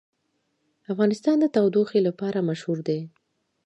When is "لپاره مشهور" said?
2.07-2.77